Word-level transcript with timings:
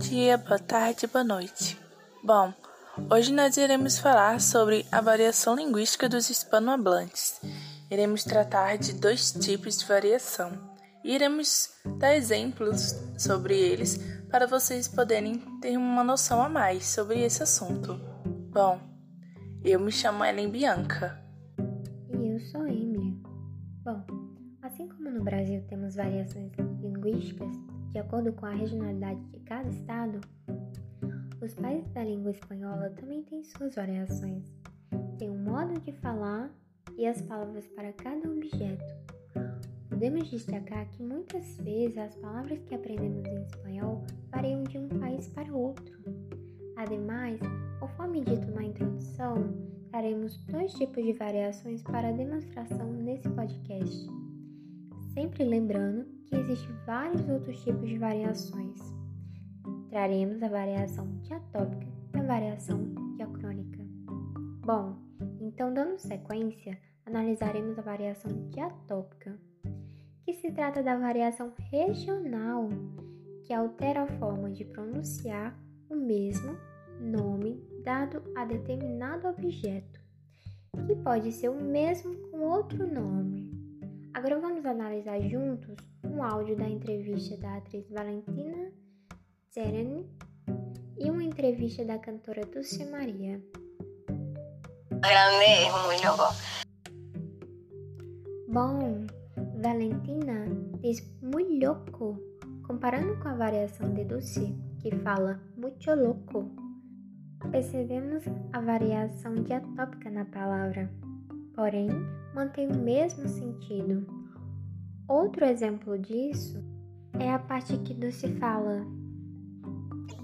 dia, 0.00 0.38
boa 0.38 0.58
tarde, 0.58 1.06
boa 1.06 1.22
noite. 1.22 1.78
Bom, 2.24 2.54
hoje 3.10 3.30
nós 3.30 3.58
iremos 3.58 3.98
falar 3.98 4.40
sobre 4.40 4.86
a 4.90 4.98
variação 5.02 5.54
linguística 5.54 6.08
dos 6.08 6.30
hispanohablantes. 6.30 7.38
Iremos 7.90 8.24
tratar 8.24 8.78
de 8.78 8.94
dois 8.94 9.30
tipos 9.30 9.76
de 9.76 9.84
variação 9.84 10.52
e 11.04 11.14
iremos 11.14 11.74
dar 11.98 12.16
exemplos 12.16 12.94
sobre 13.18 13.54
eles 13.54 13.98
para 14.30 14.46
vocês 14.46 14.88
poderem 14.88 15.38
ter 15.60 15.76
uma 15.76 16.02
noção 16.02 16.40
a 16.40 16.48
mais 16.48 16.86
sobre 16.86 17.20
esse 17.20 17.42
assunto. 17.42 18.00
Bom, 18.50 18.80
eu 19.62 19.78
me 19.78 19.92
chamo 19.92 20.24
Ellen 20.24 20.48
Bianca. 20.48 21.22
E 22.08 22.26
eu 22.26 22.40
sou 22.40 22.66
Emily. 22.66 23.20
Bom, 23.84 24.02
assim 24.62 24.88
como 24.88 25.10
no 25.10 25.22
Brasil 25.22 25.62
temos 25.68 25.94
variações 25.94 26.52
linguísticas, 26.80 27.54
de 27.92 27.98
acordo 27.98 28.32
com 28.32 28.46
a 28.46 28.50
regionalidade 28.50 29.20
de 29.26 29.40
cada 29.40 29.68
estado, 29.68 30.20
os 31.42 31.54
países 31.54 31.90
da 31.92 32.04
língua 32.04 32.30
espanhola 32.30 32.90
também 32.90 33.22
têm 33.22 33.42
suas 33.42 33.74
variações. 33.74 34.44
Tem 35.18 35.30
um 35.30 35.42
modo 35.42 35.80
de 35.80 35.92
falar 35.92 36.50
e 36.96 37.06
as 37.06 37.20
palavras 37.22 37.66
para 37.68 37.92
cada 37.92 38.30
objeto. 38.30 38.84
Podemos 39.88 40.30
destacar 40.30 40.88
que 40.90 41.02
muitas 41.02 41.56
vezes 41.58 41.98
as 41.98 42.14
palavras 42.16 42.62
que 42.64 42.74
aprendemos 42.74 43.24
em 43.26 43.42
espanhol 43.42 44.04
variam 44.30 44.62
de 44.64 44.78
um 44.78 44.88
país 44.88 45.28
para 45.28 45.52
outro. 45.52 45.98
Ademais, 46.76 47.40
conforme 47.78 48.20
dito 48.20 48.50
na 48.52 48.64
introdução, 48.64 49.34
traremos 49.90 50.36
dois 50.44 50.72
tipos 50.74 51.04
de 51.04 51.12
variações 51.12 51.82
para 51.82 52.12
demonstração 52.12 52.92
nesse 52.92 53.28
podcast. 53.30 54.06
Sempre 55.12 55.44
lembrando 55.44 56.19
que 56.30 56.36
existem 56.36 56.74
vários 56.86 57.28
outros 57.28 57.60
tipos 57.62 57.88
de 57.88 57.98
variações. 57.98 58.78
Traremos 59.90 60.40
a 60.42 60.48
variação 60.48 61.06
diatópica 61.22 61.86
e 62.14 62.18
a 62.18 62.22
variação 62.22 62.78
diacrônica. 63.16 63.84
Bom, 64.64 64.96
então 65.40 65.74
dando 65.74 65.98
sequência, 65.98 66.78
analisaremos 67.04 67.76
a 67.78 67.82
variação 67.82 68.30
diatópica, 68.48 69.36
que 70.24 70.32
se 70.34 70.52
trata 70.52 70.82
da 70.82 70.96
variação 70.96 71.52
regional, 71.70 72.68
que 73.44 73.52
altera 73.52 74.04
a 74.04 74.18
forma 74.18 74.50
de 74.52 74.64
pronunciar 74.64 75.58
o 75.88 75.96
mesmo 75.96 76.56
nome 77.00 77.60
dado 77.82 78.22
a 78.36 78.44
determinado 78.44 79.26
objeto, 79.26 79.98
que 80.86 80.94
pode 80.94 81.32
ser 81.32 81.48
o 81.48 81.60
mesmo 81.60 82.14
com 82.30 82.40
outro 82.40 82.86
nome. 82.86 83.59
Agora 84.12 84.40
vamos 84.40 84.66
analisar 84.66 85.20
juntos 85.20 85.76
um 86.04 86.22
áudio 86.22 86.56
da 86.56 86.68
entrevista 86.68 87.36
da 87.36 87.56
atriz 87.56 87.88
Valentina 87.90 88.72
Sereni 89.50 90.10
e 90.98 91.08
uma 91.08 91.22
entrevista 91.22 91.84
da 91.84 91.96
cantora 91.98 92.44
Dulce 92.44 92.84
Maria. 92.86 93.40
Grande 94.90 95.70
muy 95.86 95.96
loco. 96.04 96.34
Bom, 98.48 99.06
Valentina 99.62 100.44
diz 100.80 101.00
muito 101.22 101.64
louco, 101.64 102.18
comparando 102.66 103.16
com 103.20 103.28
a 103.28 103.34
variação 103.36 103.94
de 103.94 104.04
Dulce, 104.04 104.56
que 104.80 104.90
fala 104.96 105.40
muito 105.56 105.88
louco. 105.94 106.50
Percebemos 107.50 108.24
a 108.52 108.60
variação 108.60 109.36
diatópica 109.36 110.10
na 110.10 110.24
palavra, 110.24 110.90
porém 111.54 111.88
mantém 112.34 112.68
o 112.68 112.76
mesmo 112.76 113.28
sentido. 113.28 114.06
Outro 115.08 115.44
exemplo 115.44 115.98
disso 115.98 116.62
é 117.18 117.32
a 117.32 117.38
parte 117.38 117.76
que 117.78 117.94
Dulce 117.94 118.28
fala. 118.36 118.86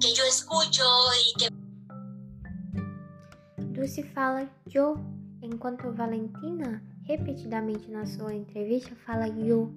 Que 0.00 0.14
yo 0.14 0.24
escucho 0.24 0.84
y 1.14 1.38
que 1.38 1.48
Dulce 3.72 4.02
fala 4.02 4.48
yo, 4.66 4.94
enquanto 5.42 5.92
Valentina, 5.92 6.82
repetidamente 7.04 7.90
na 7.90 8.06
sua 8.06 8.34
entrevista, 8.34 8.94
fala 9.04 9.28
yo. 9.28 9.70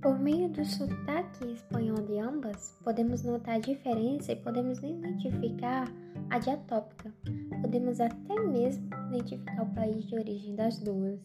Por 0.00 0.18
meio 0.18 0.48
do 0.48 0.64
sotaque 0.64 1.52
espanhol 1.52 1.98
de 2.06 2.18
ambas, 2.18 2.74
podemos 2.82 3.22
notar 3.22 3.56
a 3.56 3.58
diferença 3.58 4.32
e 4.32 4.36
podemos 4.36 4.78
identificar 4.78 5.86
a 6.30 6.38
diatópica. 6.38 7.12
Podemos 7.60 8.00
até 8.00 8.40
mesmo 8.40 8.88
identificar 9.08 9.62
o 9.62 9.74
país 9.74 10.06
de 10.06 10.14
origem 10.14 10.56
das 10.56 10.78
duas. 10.78 11.20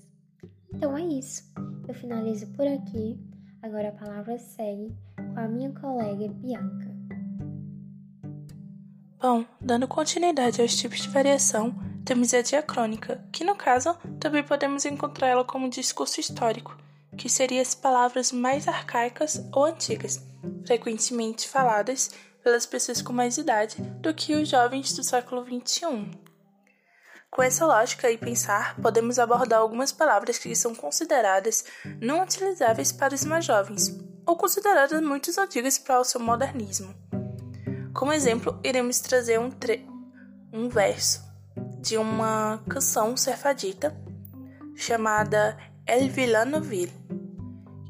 Então 0.73 0.97
é 0.97 1.03
isso. 1.03 1.49
Eu 1.87 1.93
finalizo 1.93 2.47
por 2.47 2.67
aqui. 2.67 3.17
Agora 3.61 3.89
a 3.89 3.93
palavra 3.93 4.37
segue 4.37 4.93
com 5.15 5.39
a 5.39 5.47
minha 5.47 5.71
colega 5.71 6.27
Bianca. 6.27 6.93
Bom, 9.21 9.45
dando 9.61 9.87
continuidade 9.87 10.61
aos 10.61 10.75
tipos 10.75 10.99
de 10.99 11.07
variação, 11.07 11.73
temos 12.03 12.33
a 12.33 12.41
diacrônica, 12.41 13.23
que 13.31 13.45
no 13.45 13.55
caso 13.55 13.95
também 14.19 14.43
podemos 14.43 14.83
encontrá-la 14.83 15.45
como 15.45 15.69
discurso 15.69 16.19
histórico, 16.19 16.77
que 17.17 17.29
seriam 17.29 17.61
as 17.61 17.73
palavras 17.75 18.31
mais 18.31 18.67
arcaicas 18.67 19.41
ou 19.53 19.65
antigas, 19.65 20.21
frequentemente 20.65 21.47
faladas 21.47 22.11
pelas 22.43 22.65
pessoas 22.65 23.01
com 23.01 23.11
mais 23.11 23.37
idade 23.37 23.81
do 24.01 24.13
que 24.13 24.35
os 24.35 24.47
jovens 24.47 24.93
do 24.93 25.03
século 25.03 25.43
XXI. 25.43 26.11
Com 27.31 27.43
essa 27.43 27.65
lógica 27.65 28.09
e 28.09 28.17
pensar, 28.17 28.79
podemos 28.81 29.19
abordar 29.19 29.59
algumas 29.59 29.91
palavras 29.91 30.37
que 30.37 30.55
são 30.55 30.73
consideradas 30.73 31.65
não 31.99 32.23
utilizáveis 32.23 32.91
para 32.91 33.13
os 33.13 33.25
mais 33.25 33.43
jovens, 33.43 33.93
ou 34.25 34.37
consideradas 34.37 35.01
muito 35.01 35.29
antigas 35.39 35.77
para 35.77 35.99
o 35.99 36.03
seu 36.03 36.21
modernismo. 36.21 36.95
Como 37.93 38.13
exemplo, 38.13 38.59
iremos 38.63 38.99
trazer 38.99 39.39
um, 39.39 39.49
um 40.53 40.69
verso 40.69 41.23
de 41.81 41.97
uma 41.97 42.63
canção 42.69 43.17
serfadita 43.17 43.95
chamada 44.75 45.57
El 45.85 46.09
Villanoville, 46.09 47.04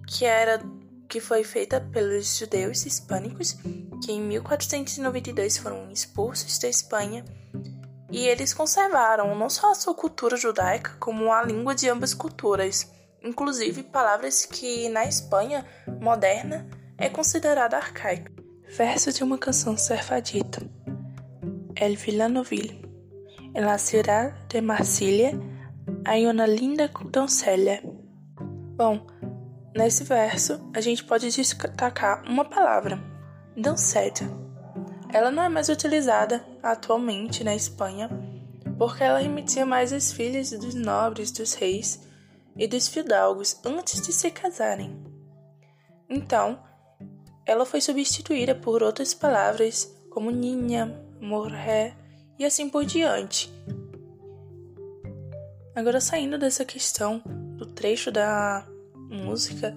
que 0.07 0.25
era 0.25 0.59
que 1.07 1.19
foi 1.19 1.43
feita 1.43 1.79
pelos 1.79 2.37
judeus 2.37 2.85
hispânicos 2.85 3.57
que 4.03 4.11
em 4.11 4.21
1492 4.21 5.57
foram 5.57 5.91
expulsos 5.91 6.57
da 6.59 6.67
Espanha 6.67 7.23
e 8.11 8.27
eles 8.27 8.53
conservaram 8.53 9.35
não 9.35 9.49
só 9.49 9.71
a 9.71 9.75
sua 9.75 9.93
cultura 9.93 10.37
judaica, 10.37 10.95
como 10.99 11.31
a 11.31 11.43
língua 11.43 11.75
de 11.75 11.89
ambas 11.89 12.13
culturas, 12.13 12.91
inclusive 13.21 13.83
palavras 13.83 14.45
que 14.45 14.87
na 14.89 15.05
Espanha 15.05 15.65
moderna 15.99 16.67
é 16.97 17.09
considerada 17.09 17.77
arcaica. 17.77 18.31
Verso 18.69 19.11
de 19.11 19.23
uma 19.23 19.37
canção 19.37 19.77
serfadita. 19.77 20.61
El 21.75 21.97
Villanoville. 21.97 22.81
En 23.53 23.65
la 23.65 23.77
ciudad 23.77 24.33
de 24.49 24.61
Marsilha 24.61 25.31
hay 26.05 26.25
una 26.25 26.45
linda 26.45 26.89
doncella. 27.11 27.81
Bom, 28.77 29.05
nesse 29.75 30.05
verso 30.05 30.59
a 30.73 30.79
gente 30.79 31.03
pode 31.03 31.29
destacar 31.29 32.23
uma 32.25 32.45
palavra, 32.45 32.97
doncella. 33.55 34.45
Ela 35.13 35.29
não 35.29 35.43
é 35.43 35.49
mais 35.49 35.69
utilizada 35.69 36.45
atualmente 36.63 37.43
na 37.43 37.53
Espanha 37.53 38.09
porque 38.77 39.03
ela 39.03 39.19
remetia 39.19 39.65
mais 39.65 39.93
às 39.93 40.11
filhas 40.11 40.49
dos 40.51 40.73
nobres, 40.73 41.31
dos 41.31 41.53
reis 41.53 42.01
e 42.57 42.67
dos 42.67 42.87
fidalgos 42.87 43.59
antes 43.65 44.01
de 44.01 44.11
se 44.11 44.31
casarem. 44.31 44.95
Então, 46.09 46.59
ela 47.45 47.65
foi 47.65 47.79
substituída 47.79 48.55
por 48.55 48.83
outras 48.83 49.13
palavras 49.13 49.95
como 50.09 50.31
ninha, 50.31 51.01
morré 51.21 51.95
e 52.37 52.45
assim 52.45 52.69
por 52.69 52.85
diante. 52.85 53.51
Agora, 55.73 55.99
saindo 55.99 56.37
dessa 56.37 56.65
questão 56.65 57.21
do 57.57 57.65
trecho 57.65 58.11
da 58.11 58.65
música, 59.09 59.75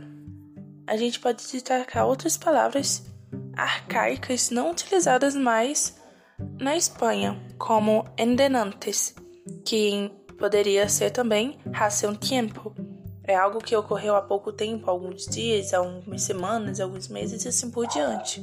a 0.86 0.96
gente 0.96 1.20
pode 1.20 1.46
destacar 1.46 2.06
outras 2.06 2.36
palavras 2.36 3.04
arcaicas 3.54 4.50
não 4.50 4.70
utilizadas 4.70 5.34
mais 5.34 5.96
na 6.60 6.76
Espanha, 6.76 7.40
como 7.58 8.04
endenantes, 8.16 9.14
que 9.64 10.10
poderia 10.38 10.88
ser 10.88 11.10
também 11.10 11.58
hace 11.74 12.06
un 12.06 12.14
tiempo, 12.14 12.72
é 13.28 13.34
algo 13.34 13.58
que 13.58 13.76
ocorreu 13.76 14.16
há 14.16 14.22
pouco 14.22 14.52
tempo, 14.52 14.88
alguns 14.88 15.26
dias, 15.26 15.74
algumas 15.74 16.22
semanas, 16.22 16.80
alguns 16.80 17.08
meses 17.08 17.44
e 17.44 17.48
assim 17.48 17.70
por 17.70 17.86
diante. 17.86 18.40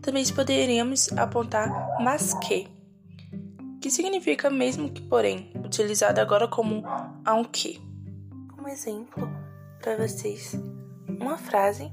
Também 0.00 0.24
poderíamos 0.32 1.10
apontar 1.12 1.96
mas 2.00 2.32
que, 2.34 2.68
que 3.80 3.90
significa 3.90 4.48
mesmo 4.48 4.88
que 4.90 5.02
porém, 5.02 5.52
utilizado 5.64 6.20
agora 6.20 6.46
como 6.46 6.84
aunque. 7.24 7.80
Como 8.54 8.68
exemplo, 8.68 9.28
para 9.82 9.96
vocês, 9.96 10.54
uma 11.08 11.36
frase 11.36 11.90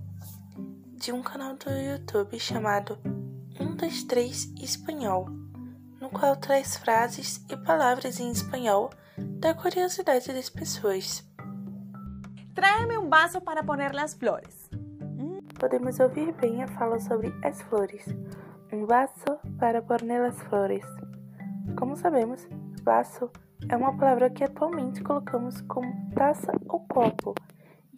de 0.94 1.12
um 1.12 1.24
canal 1.24 1.56
do 1.56 1.72
YouTube 1.72 2.40
chamado 2.40 3.00
123 3.58 4.54
Espanhol, 4.62 5.28
no 6.00 6.08
qual 6.12 6.36
traz 6.36 6.78
frases 6.78 7.44
e 7.50 7.58
palavras 7.58 8.20
em 8.20 8.30
espanhol 8.30 8.92
da 9.18 9.56
curiosidade 9.56 10.32
das 10.32 10.52
pessoas. 10.52 11.28
Tráeme 12.54 13.00
un 13.00 13.10
vaso 13.10 13.42
para 13.42 13.64
poner 13.64 13.96
las 13.96 14.14
flores. 14.14 14.70
Podemos 15.60 16.00
ouvir 16.00 16.32
bem 16.34 16.62
a 16.62 16.68
fala 16.68 17.00
sobre 17.00 17.34
as 17.44 17.60
flores, 17.64 18.06
um 18.72 18.86
vaso 18.86 19.40
para 19.58 19.82
pôr 19.82 20.04
nelas 20.04 20.40
flores. 20.44 20.86
Como 21.76 21.96
sabemos, 21.96 22.48
vaso 22.84 23.32
é 23.68 23.76
uma 23.76 23.98
palavra 23.98 24.30
que 24.30 24.44
atualmente 24.44 25.02
colocamos 25.02 25.60
como 25.62 25.92
taça 26.14 26.52
ou 26.68 26.82
copo, 26.82 27.34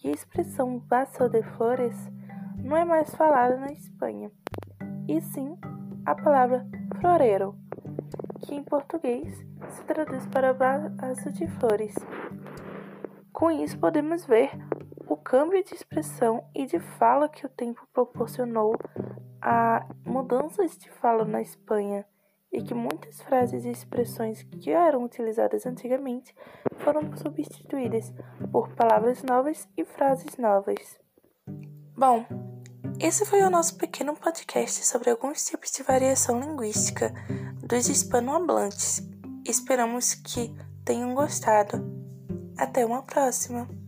e 0.04 0.10
a 0.10 0.12
expressão 0.12 0.80
vaso 0.80 1.30
de 1.30 1.44
flores 1.44 1.96
não 2.58 2.78
é 2.78 2.86
mais 2.86 3.14
falada 3.16 3.58
na 3.58 3.72
Espanha, 3.72 4.32
e 5.08 5.22
sim 5.22 5.58
a 6.06 6.16
palavra 6.16 6.66
florero, 7.00 7.56
que 8.42 8.56
em 8.56 8.64
português 8.64 9.46
se 9.70 9.84
traduz 9.86 10.26
para 10.28 10.54
vaso 10.54 11.32
de 11.32 11.48
flores. 11.48 11.96
Com 13.32 13.52
isso, 13.52 13.78
podemos 13.80 14.26
ver 14.26 14.52
o 15.08 15.18
câmbio 15.18 15.64
de 15.64 15.74
expressão 15.74 16.44
e 16.54 16.66
de 16.66 16.80
fala 16.80 17.28
que 17.28 17.46
o 17.46 17.50
tempo 17.50 17.88
proporcionou 17.94 18.76
a 19.42 19.86
mudanças 20.06 20.78
de 20.78 20.90
fala 20.90 21.26
na 21.26 21.42
Espanha 21.42 22.06
e 22.52 22.62
que 22.62 22.74
muitas 22.74 23.22
frases 23.22 23.66
e 23.66 23.70
expressões 23.70 24.44
que 24.44 24.72
eram 24.72 25.04
utilizadas 25.04 25.66
antigamente 25.66 26.36
foram 26.80 27.16
substituídas 27.16 28.14
por 28.52 28.70
palavras 28.76 29.24
novas 29.24 29.68
e 29.78 29.86
frases 29.86 30.38
novas. 30.38 31.00
Bom, 31.96 32.26
esse 33.00 33.26
foi 33.26 33.42
o 33.42 33.50
nosso 33.50 33.78
pequeno 33.78 34.16
podcast 34.16 34.86
sobre 34.86 35.10
alguns 35.10 35.46
tipos 35.46 35.72
de 35.72 35.84
variação 35.84 36.40
linguística 36.40 37.14
dos 37.64 37.88
hispanohablantes. 37.88 39.02
Esperamos 39.46 40.14
que 40.14 40.54
tenham 40.84 41.16
gostado. 41.16 41.84
Até 42.58 42.86
uma 42.86 43.02
próxima! 43.02 43.81